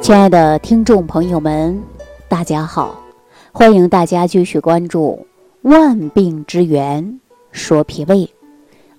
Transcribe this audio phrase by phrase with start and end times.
[0.00, 1.78] 亲爱的听众朋友们，
[2.26, 2.98] 大家好，
[3.52, 5.26] 欢迎大家继续关注
[5.70, 7.20] 《万病之源
[7.52, 8.16] 说脾胃》。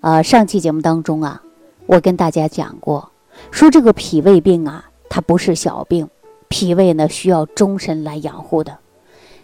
[0.01, 1.41] 呃，上期节目当中啊，
[1.87, 3.11] 我跟大家讲过，
[3.49, 6.07] 说这个脾胃病啊，它不是小病，
[6.47, 8.77] 脾胃呢需要终身来养护的。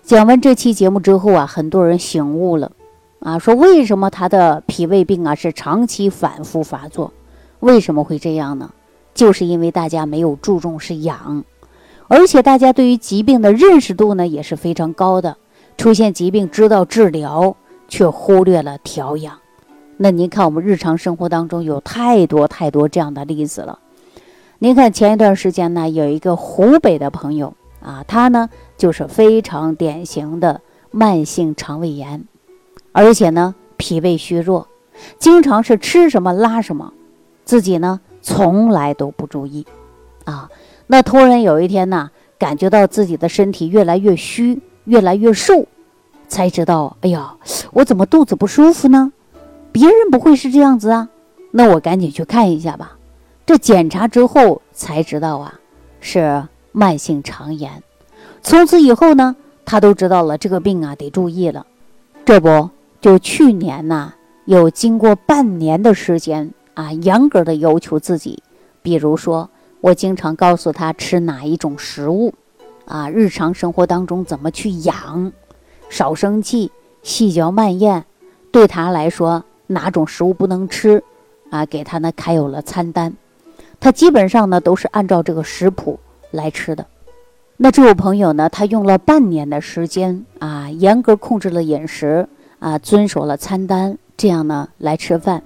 [0.04, 2.71] 讲完这期节目之后啊，很多人醒悟了，
[3.20, 7.12] 啊，说为什么他的脾胃病啊是长期反复发作？
[7.62, 8.71] 为什么会这样呢？
[9.18, 11.43] 就是因为大家没有注重是养，
[12.07, 15.37] 而且大家对于疾病的认识度呢也是非常高的，
[15.75, 19.39] 出现疾病知道治疗，却忽略了调养。
[19.97, 23.79] 那您看我们日常生活当中有太多太多这样的例子了。
[24.59, 30.61] 您看前一段时间呢，有一个湖北的朋友啊，他呢就是非常典型的
[30.92, 32.23] 慢性肠胃炎，
[32.92, 34.67] 而且呢脾胃虚弱，
[35.17, 36.94] 经常是吃什么拉什么，
[37.44, 38.00] 自己呢。
[38.27, 39.66] 从来都不注意，
[40.25, 40.49] 啊，
[40.88, 45.66] 那突然有一天呢，感觉到自己的身体越来越虚，越来越瘦，
[46.28, 47.38] 才知道，哎呀，
[47.72, 49.14] 我怎么肚子不舒服呢？
[49.72, 51.08] 别人不会是这样子啊？
[51.52, 52.97] 那我赶紧去看一下吧。
[53.45, 55.53] 这检查之后才知道啊，
[56.02, 57.81] 是慢性肠炎。
[58.41, 61.66] 从此以后呢，他都知道了这个病啊，得注意了。
[62.25, 62.69] 这不
[63.00, 66.52] 就去年呢，有经过半年的时间。
[66.78, 68.44] 啊，严格的要求自己，
[68.83, 69.50] 比如说，
[69.81, 72.31] 我经常告诉他吃哪一种食物，
[72.86, 75.31] 啊，日常生活当中怎么去养，
[75.89, 78.06] 少生气，细嚼慢咽，
[78.52, 81.03] 对他来说哪种食物不能吃，
[81.50, 83.12] 啊，给他呢开有了餐单，
[83.80, 86.86] 他基本上呢都是按照这个食谱来吃的。
[87.58, 95.41] 那这位朋友呢，他用了半年的时间啊，严格控制了饮食啊，遵守了餐单，这样呢来吃饭。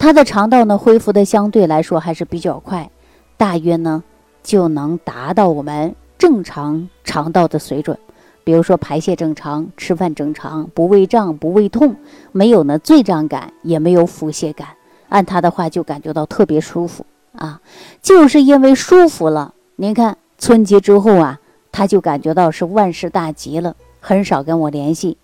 [0.00, 2.90] 他的肠道呢恢复的相对来说还是比较快，
[3.36, 4.02] 大约呢
[4.42, 7.98] 就能达到我们正常肠道的水准，
[8.42, 11.94] 比如说排泄正常，吃饭正常，不胃胀不胃痛，
[12.32, 14.68] 没有呢醉胀感，也没有腹泻感。
[15.10, 17.04] 按他的话就感觉到特别舒服
[17.36, 17.60] 啊，
[18.00, 19.52] 就是因为舒服了。
[19.76, 21.38] 您看春节之后啊，
[21.70, 25.18] 他就感觉到是万事大吉了，很少跟我联系。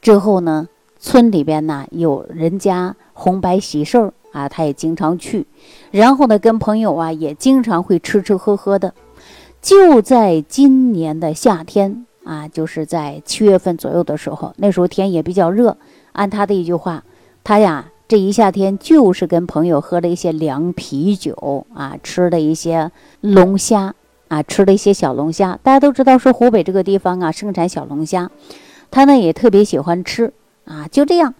[0.00, 0.66] 之后呢？
[1.02, 5.46] 村里边呢有人家红白喜事儿啊，他也经常去。
[5.90, 8.94] 然后呢，跟朋友啊也经常会吃吃喝喝的。
[9.60, 15.76] 就在今年的夏天啊，就是在七月份左右的时候，那时候天也比较热。
[16.12, 17.02] 按他的一句话，
[17.42, 23.94] 他呀这一夏天就是跟朋友喝了一些凉啤酒啊，吃了一些龙虾
[24.28, 25.58] 啊，吃了一些小龙虾。
[25.64, 28.30] 大家都知道说湖北这个地方啊盛产小龙虾，
[28.90, 30.32] 他呢也特别喜欢吃。
[30.72, 31.34] 啊，就这样，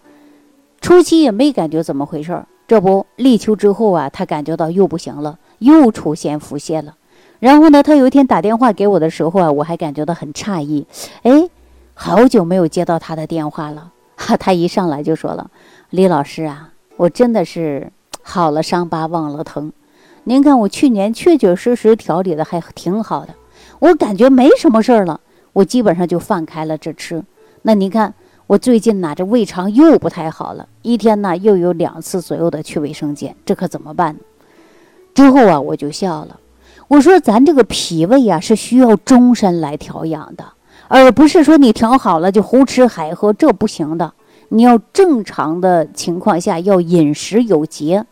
[0.83, 2.47] 初期也没感觉怎么回事儿。
[2.69, 6.97] 这不立秋之后啊，他感觉到又不行了，又出现腹泻了。
[7.41, 10.87] 然后呢，他有一天打电话给我的时候啊，我还感觉到很诧异。
[11.23, 11.49] 哎，
[11.95, 13.91] 好久没有接到他的电话了。
[14.17, 15.51] 哈，他一上来就说了
[15.89, 17.91] ：“李老师啊，我真的是
[18.23, 19.73] 好了伤疤忘了疼。
[20.25, 23.35] 您看我去年确确实实调理的还挺好的，
[23.81, 25.21] 我感觉没什么事儿了，
[25.55, 27.25] 我基本上就放开了这吃。
[27.63, 28.15] 那您看。”
[28.47, 34.17] 我最近呢，这胃肠又不太好了，一天呢又有两次左右的去卫生间，这可怎么办？
[35.15, 36.39] 之后啊，我就笑了，
[36.89, 40.45] 我说咱这个脾胃啊是需要终身来调养的，
[40.89, 44.13] 而不是说你调好了就胡吃海喝，这不行的。
[44.49, 48.05] 你要正常的情况下要饮食有节，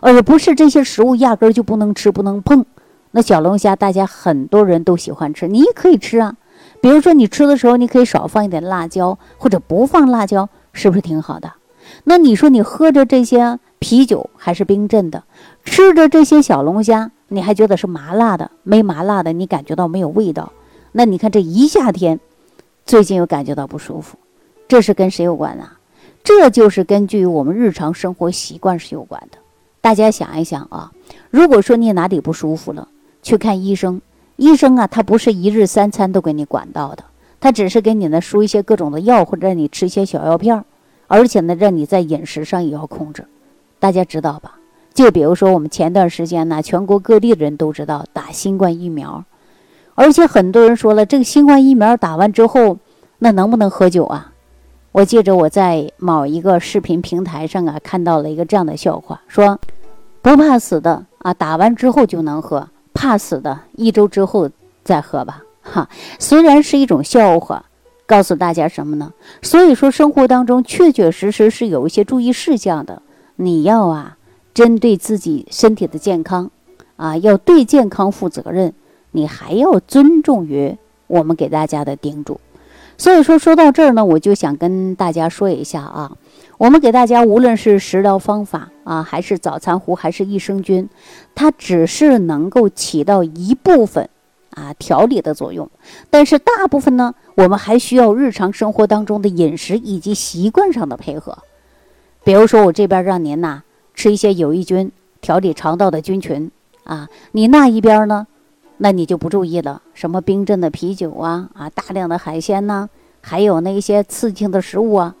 [0.00, 2.64] 而不是这些食物压根儿就不能吃不能碰。
[3.10, 6.36] 那小龙虾大家很多人都喜欢吃，你也可以吃啊。
[6.80, 11.52] 比如说，你吃的时候，你可以少放一点辣椒，或者不放辣椒，是不是挺好的？
[12.04, 15.24] 那你说你喝着这些啤酒还是冰镇的，
[15.64, 18.50] 吃着这些小龙虾，你还觉得是麻辣的？
[18.62, 20.52] 没麻辣的，你感觉到没有味道？
[20.92, 22.20] 那你看这一夏天，
[22.86, 24.18] 最近又感觉到不舒服，
[24.68, 25.78] 这是跟谁有关啊？
[26.22, 29.38] 这就是根据我们日常生活习惯是有关的。
[29.80, 30.92] 大家想一想啊，
[31.30, 32.88] 如果说你哪里不舒服了，
[33.22, 34.00] 去看医生。
[34.38, 37.02] 医生啊，他不是一日三餐都给你管到的，
[37.40, 40.64] 他只是给你呢输一些各种的药，或者让你吃一些小药片儿，
[41.08, 43.26] 而且呢，让你在饮食上也要控制。
[43.80, 44.54] 大家知道吧？
[44.94, 49.24] 就比如说我们前段时间呢，全国各地的人都知道打新冠疫苗，
[49.96, 52.78] 而且很多人说了，这个新冠疫苗打完之后，
[53.18, 54.32] 那能不能喝酒啊？
[54.92, 59.58] 我记着我在某一个视频平台上啊，看到了一个这样的笑话，说
[60.22, 62.68] 不怕死的啊，打完之后就能喝。
[62.98, 64.50] 怕死的，一周之后
[64.82, 65.44] 再喝吧。
[65.62, 67.64] 哈，虽然是一种笑话，
[68.06, 69.12] 告诉大家什么呢？
[69.40, 73.00] 所以说，生活当中确确实实是有一些注意事项的。
[73.36, 74.16] 你要啊，
[74.52, 76.50] 针对自己身体的健康，
[76.96, 78.74] 啊，要对健康负责任。
[79.12, 82.40] 你还要尊重于我们给大家的叮嘱。
[82.96, 86.16] 所以说，说到这儿呢，我就想跟大家说一下啊，
[86.58, 90.88] 我们给大家无论是食疗方法啊，还是早餐壶，还是益生菌，
[91.32, 94.10] 它只是能够起到一部分
[94.50, 95.70] 啊调理的作用，
[96.10, 101.38] 但是大部分呢，我们还需要日常生活当中的饮食以及习惯上的配合。
[102.24, 103.62] 比如说，我这边让您呐
[103.94, 104.90] 吃一些有益菌，
[105.20, 106.50] 调理肠道的菌群
[106.82, 108.26] 啊，你那一边呢？
[108.78, 112.88] 那你就不注意了，什么冰镇的啤酒啊啊，大量的海鲜呐，
[113.20, 115.14] 还有那些刺激性的食物啊，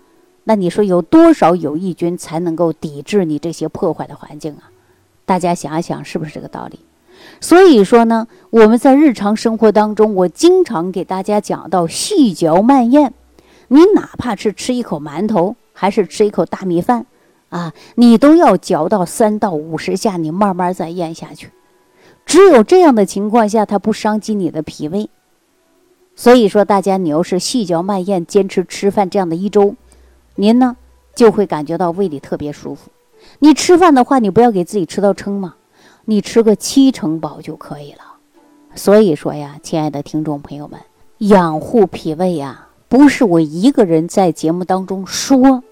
[0.48, 4.72] 那你说有多少有益菌才能够抵制你这些破坏的环境啊？
[5.26, 6.80] 大家想一想，是不是这个道理？
[7.38, 13.12] 所以说呢，我们在日常生活当中，我经常给大家讲到细嚼慢咽，
[13.68, 17.04] 你哪怕是吃一口馒头，还是吃一口大米饭
[17.50, 21.50] 啊，你都要嚼到三到五十下，你慢慢再咽下去。
[22.24, 25.10] 只有这样的情况下，它不伤及你的脾胃。
[26.16, 29.74] 所以说，大家你要是细嚼慢咽，坚持吃饭这样的一周，
[30.40, 30.76] 您呢
[31.16, 32.92] 就会感觉到胃里特别舒服。
[33.40, 35.56] 你吃饭的话，你不要给自己吃到撑嘛，
[36.04, 37.98] 你吃个七成饱就可以了。
[38.76, 40.78] 所以说呀，亲爱的听众朋友们，
[41.18, 45.64] 养护脾胃呀，不是我一个人在节目当中说，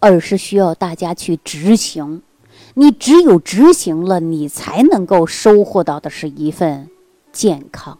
[0.00, 2.22] 而是需要大家去执行。
[2.74, 6.88] 你只有执行了，你才能够收获到的是一份
[7.30, 7.98] 健康。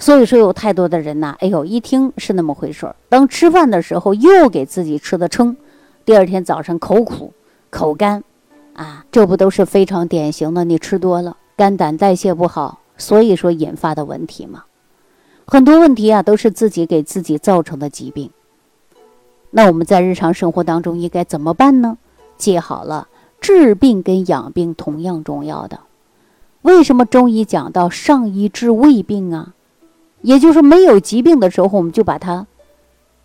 [0.00, 5.54] 所以说，有太多的人呐，哎呦，一听是那么回事儿，当吃饭的时候又给自己吃的撑，
[6.06, 7.34] 第二天早上口苦、
[7.68, 8.24] 口干，
[8.72, 10.64] 啊，这不都是非常典型的？
[10.64, 14.64] 你吃多了，肝胆代谢不好，所以说引发的问题嘛。
[15.46, 18.30] 很多问题啊，都是自己给自己造成的疾病。
[19.50, 21.98] 那我们在日常生活当中应该怎么办呢？
[22.38, 23.08] 记好了。
[23.40, 25.80] 治病跟养病同样重要的，
[26.60, 29.54] 为什么中医讲到上医治未病啊？
[30.22, 32.46] 也就是没有疾病的时候，我们就把它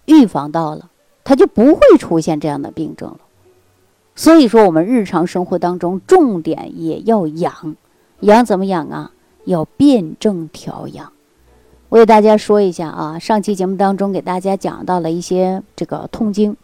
[0.06, 0.90] 预防到了，
[1.24, 3.20] 它就不会出现这样的病症了。
[4.16, 7.76] 所以说，我们日常生活当中重点也要养，
[8.22, 9.12] 养怎么养啊？
[9.44, 11.12] 要辩证调养。
[11.90, 16.58] 我给大家说一下啊，上期节目当中给大家讲到了一些这个痛经。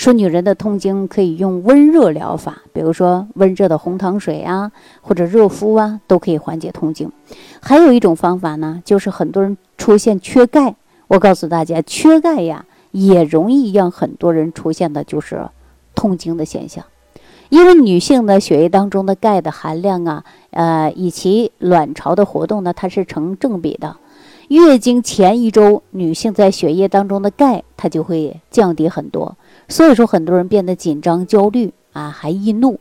[0.00, 7.12] 说女人的痛经可以用温热疗法，比如说温热的红糖水啊，或者热敷啊，都可以缓解痛经。
[7.60, 10.74] 还有一种方法呢，就是很多人出现缺钙，
[11.06, 15.50] 我告诉大家，缺钙呀也容易让很多人出现的就是
[15.94, 16.82] 痛经的现象。
[17.50, 23.98] 因为女性的血液当中的钙的含量啊，呃，以及卵巢的活动呢，它是成正比的。
[24.48, 29.36] 月经前一周，女性在血液当中的钙它就会降低很多。
[29.70, 32.80] 所以说，很多人变得紧张、焦虑啊，还易怒，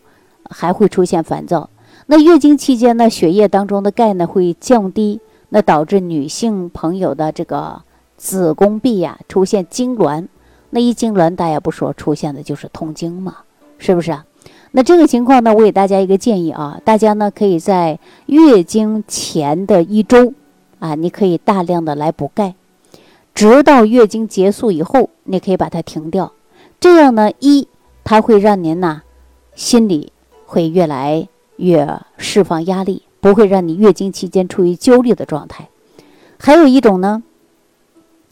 [0.49, 1.69] 还会出现烦躁。
[2.07, 7.83] 那月经期间呢，血液当中的钙呢会降低，那导致女性朋友的这个
[8.17, 10.27] 子宫壁呀出现痉挛。
[10.71, 13.37] 那一痉挛，大家不说，出现的就是痛经嘛，
[13.77, 14.25] 是不是啊？
[14.71, 20.33] 那这个情况呢，我给大家一个建议啊，大家呢可以在月经前的一周
[20.79, 22.55] 啊，你可以大量的来补钙，
[23.35, 26.31] 直到月经结束以后，你可以把它停掉。
[26.79, 27.67] 这样呢，一
[28.03, 29.01] 它会让您呢
[29.55, 30.13] 心里
[30.45, 31.27] 会越来
[31.57, 35.67] 越释放压力，不会让你月经期间处于焦虑的状态。
[36.39, 37.21] 还有一种呢，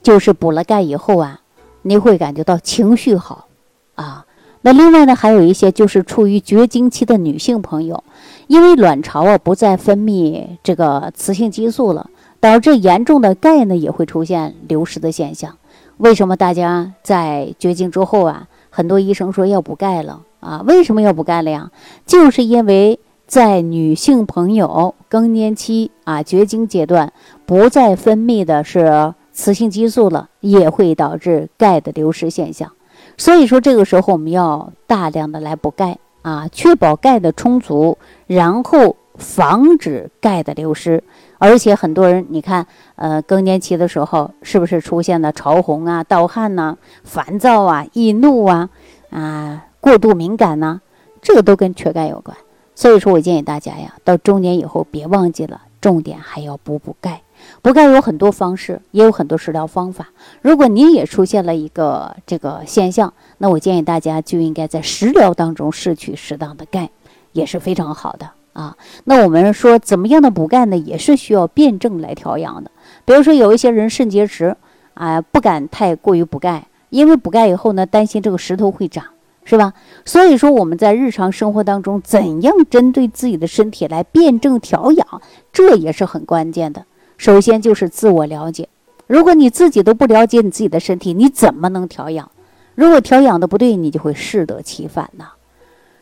[0.02, 1.42] 就是补了钙以后啊，
[1.82, 3.48] 你会感觉到情绪好
[3.96, 4.26] 啊。
[4.62, 8.04] 那另外呢，还有一些就是处于绝经期的女性朋友，
[8.48, 15.58] 因为卵巢啊不再分泌这个雌性激素了，导致严重的钙呢也会出现流失的现象。
[15.98, 20.64] 为什么大家在绝经之后啊，很多医生说要补钙了啊？
[20.68, 21.72] 为什么要补钙了呀？
[22.06, 27.12] 就是因为在女性朋友更年期啊、绝经阶段，
[27.46, 32.72] 不再分泌的是雌性激素了，也会导致钙的流失现象。
[33.18, 41.04] 所以说这个时候我们要大量的来补钙啊，确保钙的充足，然后防止钙的流失。
[41.40, 42.66] 而且很多人，你看，
[42.96, 48.70] 呃，更年期的时候，是不是出现了潮红啊、盗汗呐、烦躁啊、易怒啊、
[49.12, 50.82] 啊过度敏感呐？
[51.22, 52.36] 这个都跟缺钙有关。
[52.76, 57.22] 所以说我建议大家呀，到中年以后别忘记了，重点还要补补钙。
[57.62, 60.10] 补钙有很多方式，也有很多食疗方法。
[60.42, 66.90] 如果您也出现了一个这个现象，那我建议大家就应该在食疗当中摄取适当的钙，
[67.32, 68.32] 也是非常好的。
[68.58, 70.76] 啊，那我们说怎么样的补钙呢？
[70.76, 72.72] 也是需要辩证来调养的。
[73.06, 74.58] 比如说有一些人肾结石，
[74.96, 79.06] 啊，不敢太过于补钙，因为补钙以后呢，担心这个石头会长，
[79.44, 79.74] 是吧？
[80.06, 85.22] 所以说我们在日常生活当中，怎样针对自己的身体来辩证调养，
[85.54, 86.84] 这也是很关键的。
[87.16, 88.70] 首先就是自我了解，
[89.06, 92.32] 如果你自己都不了解你自己的身体，你怎么能调养？
[92.74, 95.26] 如果调养的不对，你就会适得其反呐。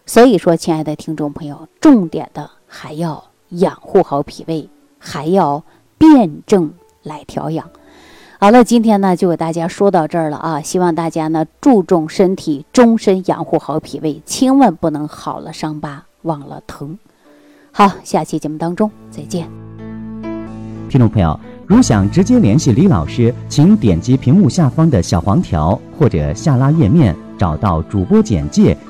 [0.06, 4.70] 所以说，亲爱的听众朋友，重点的还要养护好脾胃，
[5.00, 5.64] 还要
[5.98, 6.72] 辩证
[7.02, 7.68] 来调养。
[8.40, 10.62] 好了，今天呢就给大家说到这儿了啊！
[10.62, 17.00] 希望大家呢注重身体，终身养护好脾胃，千万不能好了伤疤忘了疼。
[17.72, 19.50] 好，下期节目当中再见。
[20.88, 28.78] 听众朋友，如想直接联系李老师，请点击屏幕下方的小黄条或者下拉页面，找到主播简介，